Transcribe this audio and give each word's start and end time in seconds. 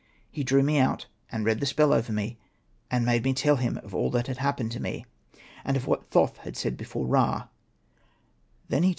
He 0.31 0.43
drew 0.43 0.63
me 0.63 0.79
out, 0.79 1.05
and 1.31 1.45
read 1.45 1.59
the 1.59 1.67
spell 1.67 1.93
over 1.93 2.11
me, 2.11 2.39
and 2.89 3.05
made 3.05 3.23
me 3.23 3.35
tell 3.35 3.57
him 3.57 3.73
READING 3.75 3.75
THE 3.75 3.79
SPELL. 3.81 3.87
of 3.87 3.93
all 4.03 4.09
that 4.09 4.25
had 4.25 4.37
happened 4.39 4.71
to 4.71 4.79
me, 4.81 5.05
and 5.63 5.77
of 5.77 5.85
what 5.85 6.09
Thoth 6.09 6.37
had 6.37 6.57
said 6.57 6.75
before 6.75 7.05
Ra. 7.05 7.49